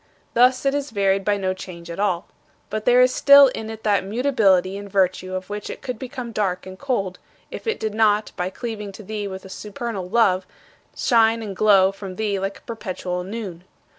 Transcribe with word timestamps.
Thus, 0.33 0.65
it 0.65 0.73
is 0.73 0.89
varied 0.89 1.23
by 1.23 1.37
no 1.37 1.53
change 1.53 1.87
at 1.91 1.99
all. 1.99 2.25
But 2.71 2.85
there 2.85 3.03
is 3.03 3.13
still 3.13 3.49
in 3.49 3.69
it 3.69 3.83
that 3.83 4.03
mutability 4.03 4.75
in 4.75 4.89
virtue 4.89 5.35
of 5.35 5.47
which 5.47 5.69
it 5.69 5.83
could 5.83 5.99
become 5.99 6.31
dark 6.31 6.65
and 6.65 6.79
cold, 6.79 7.19
if 7.51 7.67
it 7.67 7.79
did 7.79 7.93
not, 7.93 8.31
by 8.35 8.49
cleaving 8.49 8.91
to 8.93 9.03
thee 9.03 9.27
with 9.27 9.45
a 9.45 9.47
supernal 9.47 10.09
love, 10.09 10.47
shine 10.95 11.43
and 11.43 11.55
glow 11.55 11.91
from 11.91 12.15
thee 12.15 12.39
like 12.39 12.57
a 12.57 12.61
perpetual 12.63 13.23
noon. 13.23 13.63